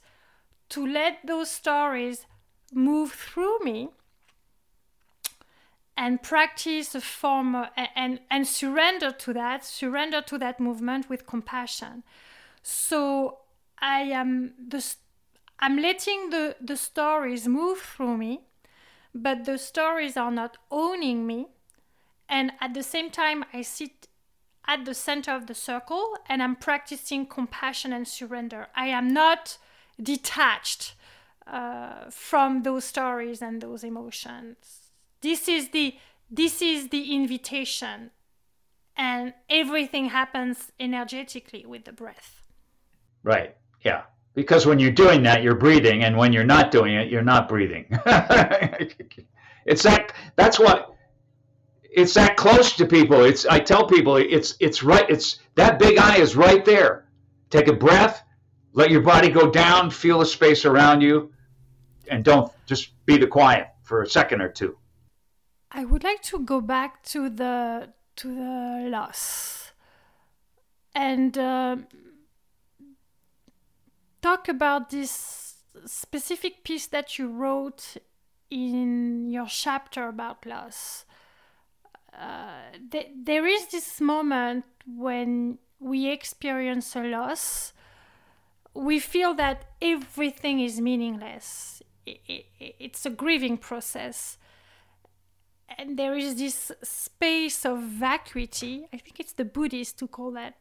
[0.70, 2.26] to let those stories
[2.74, 3.90] move through me
[5.96, 11.26] and practice a form of, and and surrender to that surrender to that movement with
[11.26, 12.04] compassion
[12.62, 13.40] so
[13.80, 14.86] i am the
[15.60, 18.42] i'm letting the the stories move through me
[19.16, 21.48] but the stories are not owning me
[22.30, 24.08] and at the same time i sit
[24.68, 29.58] at the center of the circle and i'm practicing compassion and surrender i am not
[30.02, 30.94] detached
[31.48, 34.92] uh, from those stories and those emotions.
[35.22, 35.96] This is the
[36.30, 38.12] this is the invitation,
[38.98, 42.42] and everything happens energetically with the breath.
[43.24, 43.56] Right.
[43.82, 44.04] Yeah.
[44.34, 47.48] Because when you're doing that, you're breathing, and when you're not doing it, you're not
[47.48, 47.86] breathing.
[49.66, 50.12] it's that.
[50.36, 50.94] That's what.
[51.98, 53.24] It's that close to people.
[53.26, 53.46] It's.
[53.46, 54.56] I tell people it's.
[54.60, 55.10] It's right.
[55.10, 57.10] It's that big I is right there.
[57.50, 58.24] Take a breath
[58.78, 61.32] let your body go down, feel the space around you,
[62.12, 64.78] and don't just be the quiet for a second or two.
[65.72, 69.72] I would like to go back to the to the loss
[70.94, 71.78] and uh,
[74.22, 77.98] talk about this specific piece that you wrote
[78.52, 81.06] in your chapter about loss.
[82.18, 87.74] Uh, th- there is this moment when we experience a loss
[88.78, 91.82] we feel that everything is meaningless.
[92.06, 94.38] It's a grieving process.
[95.78, 98.88] and there is this space of vacuity.
[98.94, 100.56] I think it's the Buddhists who call that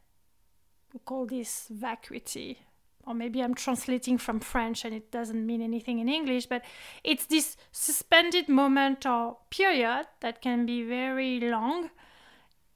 [0.92, 2.58] who call this vacuity.
[3.06, 6.64] Or maybe I'm translating from French and it doesn't mean anything in English, but
[7.04, 11.90] it's this suspended moment or period that can be very long.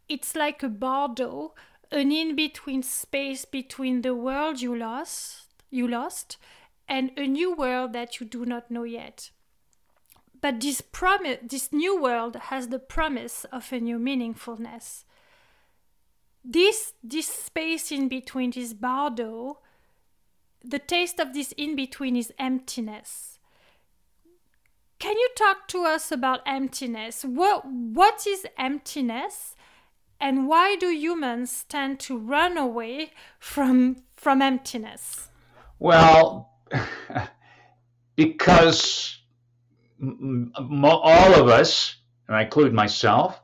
[0.09, 1.55] It's like a bardo,
[1.91, 6.37] an in-between space between the world you lost, you lost,
[6.89, 9.31] and a new world that you do not know yet.
[10.41, 15.05] But this promise, this new world has the promise of a new meaningfulness.
[16.45, 19.59] This this space in between this bardo,
[20.65, 23.39] the taste of this in between is emptiness.
[24.99, 27.25] Can you talk to us about emptiness?
[27.25, 29.57] What what is emptiness?
[30.21, 35.31] And why do humans tend to run away from from emptiness?
[35.79, 36.53] Well,
[38.17, 39.19] because
[40.03, 41.97] all of us,
[42.29, 43.41] and I include myself,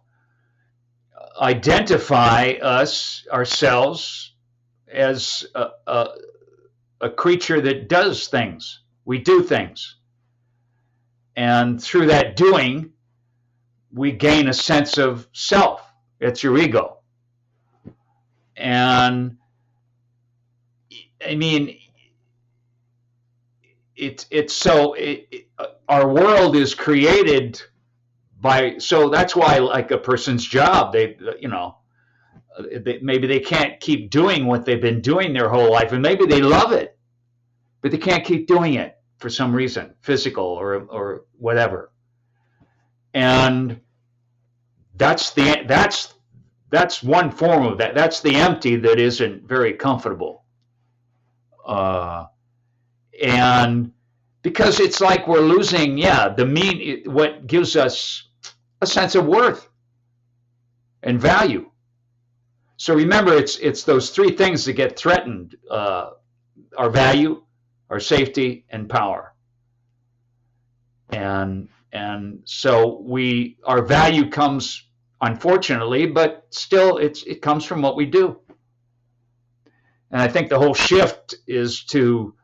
[1.41, 4.35] identify us ourselves
[4.93, 6.09] as a, a,
[7.01, 8.81] a creature that does things.
[9.05, 9.97] We do things.
[11.37, 12.93] And through that doing,
[13.93, 15.83] we gain a sense of self.
[16.21, 16.99] It's your ego.
[18.57, 19.37] And
[21.27, 21.79] I mean,
[23.97, 25.49] it's it's so it, it,
[25.89, 27.61] our world is created
[28.41, 31.77] by so that's why like a person's job they you know
[33.03, 36.41] maybe they can't keep doing what they've been doing their whole life and maybe they
[36.41, 36.97] love it
[37.87, 41.93] but they can't keep doing it for some reason physical or or whatever.
[43.15, 43.81] And
[44.97, 46.15] that's the that's
[46.71, 50.45] that's one form of that that's the empty that isn't very comfortable.
[51.65, 52.27] Uh
[53.23, 53.93] and
[54.43, 58.29] because it's like we're losing yeah the mean what gives us
[58.83, 59.69] a sense of worth
[61.03, 61.71] and value
[62.77, 66.11] so remember it's it's those three things that get threatened uh,
[66.77, 67.43] our value
[67.91, 69.33] our safety and power.
[71.11, 74.83] And and so we our value comes
[75.21, 78.41] unfortunately but still it's it comes from what we do.
[80.11, 82.35] And i think the whole shift is to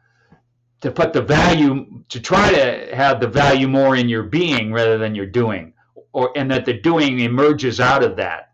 [0.81, 4.97] to put the value to try to have the value more in your being rather
[4.99, 5.75] than your doing
[6.13, 8.53] or and that the doing emerges out of that.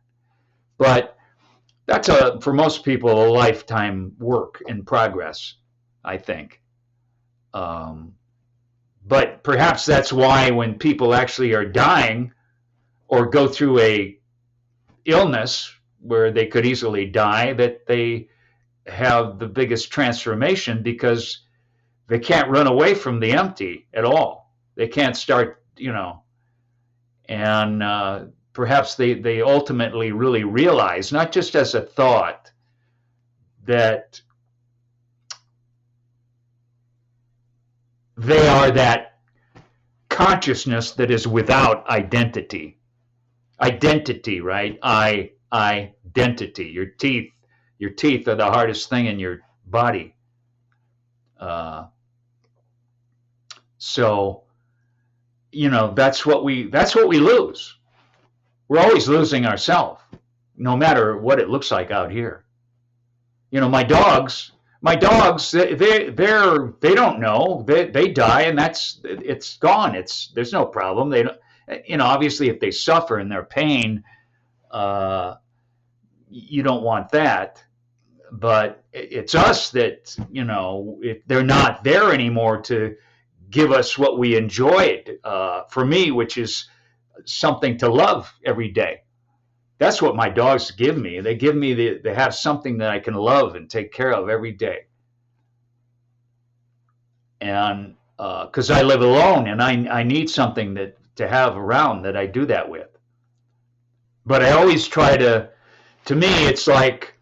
[0.78, 1.17] But
[1.88, 5.54] that's a for most people a lifetime work in progress
[6.04, 6.60] i think
[7.54, 8.14] um,
[9.06, 12.30] but perhaps that's why when people actually are dying
[13.08, 14.18] or go through a
[15.06, 18.28] illness where they could easily die that they
[18.86, 21.40] have the biggest transformation because
[22.08, 24.52] they can't run away from the empty at all.
[24.76, 26.22] They can't start, you know,
[27.28, 28.24] and uh,
[28.58, 32.50] perhaps they, they ultimately really realize, not just as a thought,
[33.66, 34.20] that
[38.16, 39.20] they are that
[40.08, 42.80] consciousness that is without identity.
[43.60, 44.76] Identity, right?
[44.82, 46.64] I identity.
[46.64, 47.30] Your teeth,
[47.78, 50.16] your teeth are the hardest thing in your body.
[51.38, 51.84] Uh,
[53.78, 54.42] so,
[55.52, 57.77] you know, that's what we that's what we lose.
[58.68, 60.00] We're always losing ourselves,
[60.56, 62.44] no matter what it looks like out here.
[63.50, 64.52] You know, my dogs,
[64.82, 67.64] my dogs, they, they they're they don't know.
[67.66, 69.94] They they die and that's it's gone.
[69.94, 71.08] It's there's no problem.
[71.10, 71.38] They don't
[71.86, 74.04] you know, obviously if they suffer and their pain,
[74.70, 75.36] uh,
[76.30, 77.64] you don't want that
[78.30, 82.96] but it's us that you know they're not there anymore to
[83.50, 86.68] give us what we enjoyed uh, for me, which is
[87.24, 89.02] something to love every day.
[89.78, 91.20] That's what my dogs give me.
[91.20, 94.28] They give me the, they have something that I can love and take care of
[94.28, 94.86] every day.
[97.40, 102.02] And because uh, I live alone and I, I need something that to have around
[102.02, 102.88] that I do that with.
[104.26, 105.50] But I always try to,
[106.06, 107.14] to me, it's like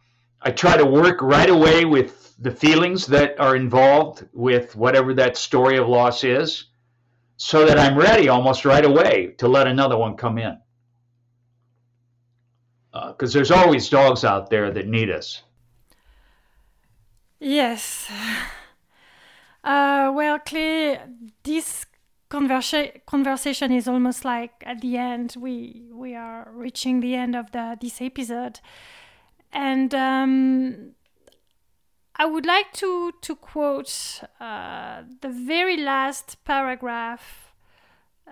[0.43, 5.37] I try to work right away with the feelings that are involved with whatever that
[5.37, 6.65] story of loss is
[7.37, 10.59] so that I'm ready almost right away to let another one come in.
[12.93, 15.43] Because uh, there's always dogs out there that need us.
[17.41, 18.11] Yes.
[19.65, 20.97] Uh, well, Clay,
[21.43, 21.87] this
[22.31, 25.35] conversa- conversation is almost like at the end.
[25.37, 28.61] We we are reaching the end of the this episode,
[29.53, 30.93] and um,
[32.19, 37.53] I would like to to quote uh, the very last paragraph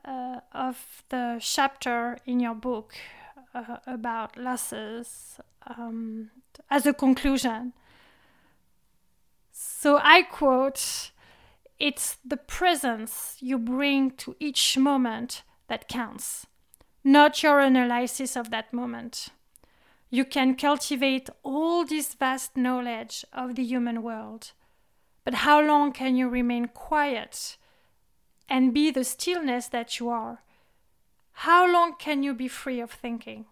[0.04, 2.94] uh, of the chapter in your book
[3.54, 6.30] uh, about losses um,
[6.70, 7.74] as a conclusion.
[9.52, 11.10] So I quote
[11.78, 16.46] It's the presence you bring to each moment that counts,
[17.04, 19.28] not your analysis of that moment.
[20.14, 24.52] You can cultivate all this vast knowledge of the human world,
[25.24, 27.56] but how long can you remain quiet
[28.48, 30.44] and be the stillness that you are?
[31.32, 33.46] How long can you be free of thinking?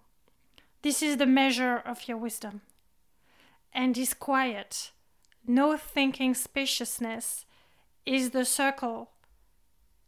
[0.82, 2.60] This is the measure of your wisdom.
[3.72, 4.92] And this quiet,
[5.44, 7.44] no thinking spaciousness
[8.06, 9.10] is the circle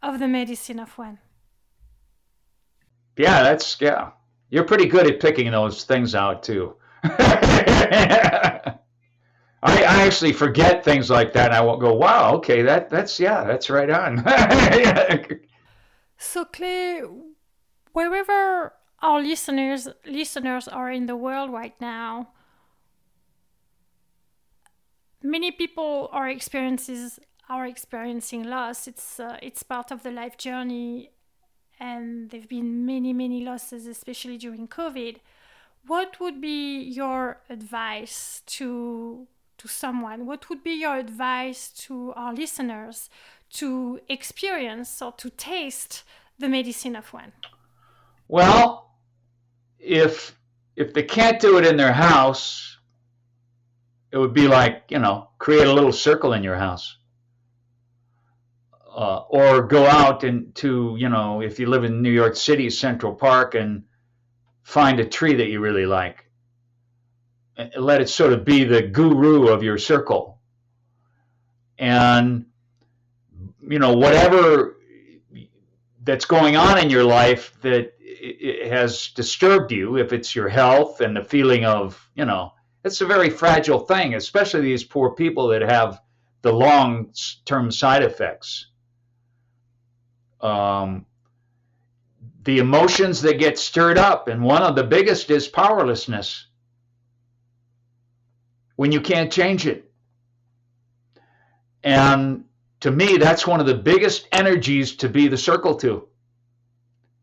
[0.00, 1.18] of the medicine of one.
[3.16, 4.12] Yeah, that's yeah.
[4.50, 6.76] You're pretty good at picking those things out too.
[7.04, 8.76] I,
[9.62, 13.44] I actually forget things like that, and I won't go, "Wow, okay, that that's yeah,
[13.44, 14.22] that's right on."
[16.18, 17.02] so, Clay,
[17.92, 22.28] wherever our listeners listeners are in the world right now,
[25.22, 27.18] many people are experiences
[27.48, 28.86] are experiencing loss.
[28.86, 31.10] It's uh, it's part of the life journey,
[31.80, 35.16] and there've been many many losses, especially during COVID.
[35.86, 39.26] What would be your advice to
[39.58, 40.26] to someone?
[40.26, 43.10] What would be your advice to our listeners
[43.50, 46.02] to experience or to taste
[46.38, 47.32] the medicine of one?
[48.28, 48.90] Well,
[49.78, 50.36] if
[50.76, 52.78] if they can't do it in their house,
[54.10, 56.96] it would be like you know create a little circle in your house
[58.94, 63.14] uh, or go out into you know if you live in new york city central
[63.14, 63.82] park and
[64.62, 66.26] find a tree that you really like
[67.76, 70.38] let it sort of be the guru of your circle
[71.78, 72.46] and
[73.68, 74.76] you know whatever
[76.02, 77.92] that's going on in your life that
[78.68, 82.52] has disturbed you if it's your health and the feeling of you know
[82.84, 86.00] it's a very fragile thing, especially these poor people that have
[86.42, 87.12] the long
[87.46, 88.66] term side effects.
[90.44, 91.06] Um,
[92.44, 96.46] the emotions that get stirred up, and one of the biggest is powerlessness
[98.76, 99.90] when you can't change it.
[101.82, 102.44] And
[102.80, 106.08] to me, that's one of the biggest energies to be the circle to.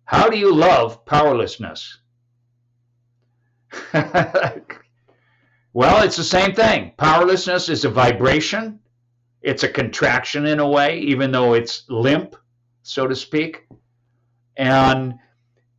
[0.06, 2.00] How do you love powerlessness?
[5.74, 6.92] Well, it's the same thing.
[6.98, 8.80] Powerlessness is a vibration,
[9.42, 12.36] it's a contraction in a way, even though it's limp,
[12.84, 13.68] so to speak.
[14.58, 15.16] And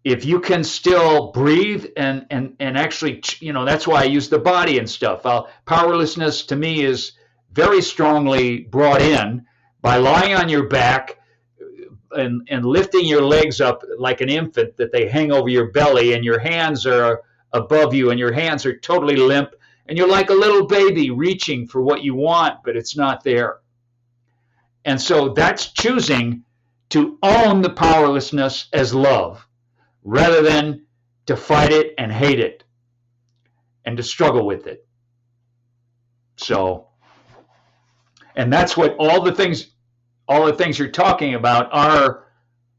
[0.04, 4.28] if you can still breathe and and and actually you know that's why i use
[4.28, 7.12] the body and stuff uh, powerlessness to me is
[7.52, 9.46] very strongly brought in
[9.80, 11.20] by lying on your back
[12.10, 16.14] and and lifting your legs up like an infant that they hang over your belly
[16.14, 17.22] and your hands are
[17.52, 19.54] above you and your hands are totally limp
[19.86, 23.58] and you're like a little baby reaching for what you want, but it's not there.
[24.84, 26.44] And so that's choosing
[26.92, 29.46] to own the powerlessness as love
[30.04, 30.84] rather than
[31.26, 32.64] to fight it and hate it
[33.84, 34.86] and to struggle with it.
[36.36, 36.88] So,
[38.36, 39.70] and that's what all the things,
[40.28, 42.26] all the things you're talking about are.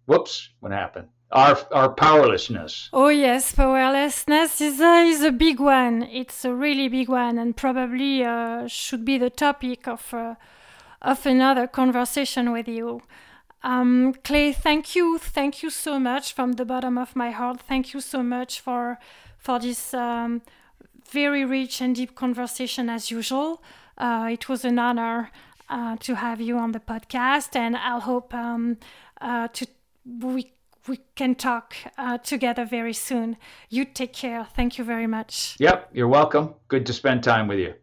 [0.05, 1.07] Whoops, what happened?
[1.33, 2.89] our our powerlessness.
[2.93, 6.03] Oh yes, powerlessness is a, is a big one.
[6.03, 10.35] It's a really big one, and probably uh, should be the topic of uh,
[11.01, 13.01] of another conversation with you.
[13.63, 17.61] Um, Clay, thank you, thank you so much from the bottom of my heart.
[17.61, 18.99] Thank you so much for
[19.37, 20.41] for this um,
[21.11, 23.61] very rich and deep conversation as usual.
[23.97, 25.31] Uh, it was an honor
[25.69, 28.77] uh, to have you on the podcast, and I hope um,
[29.21, 29.67] uh, to
[30.05, 30.51] we
[30.87, 33.37] we can talk uh, together very soon.
[33.69, 34.45] You take care.
[34.55, 35.55] Thank you very much.
[35.59, 36.55] Yep, you're welcome.
[36.67, 37.73] Good to spend time with you.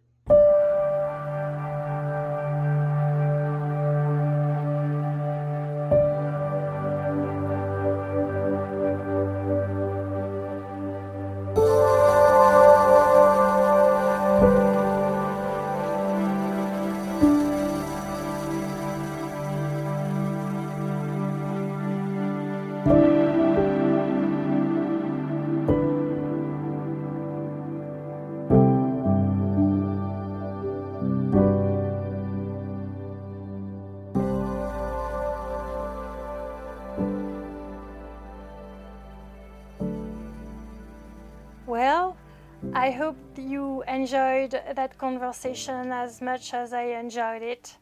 [44.01, 47.77] Enjoyed that conversation as much as I enjoyed it.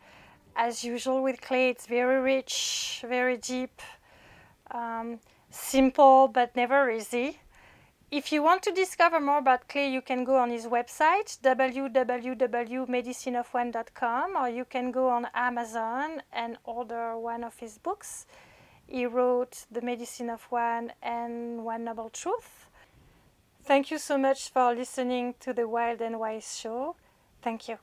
[0.57, 3.81] As usual with Clay, it's very rich, very deep.
[4.73, 7.39] Um, simple but never easy.
[8.11, 14.37] If you want to discover more about Clay, you can go on his website www.medicineofone.com
[14.37, 18.27] or you can go on Amazon and order one of his books.
[18.89, 22.68] He wrote The Medicine of One and One Noble Truth.
[23.69, 26.97] Thank you so much for listening to the Wild and Wise show.
[27.43, 27.77] Thank you.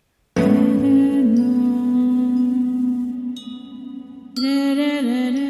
[4.34, 5.45] Da, da, da,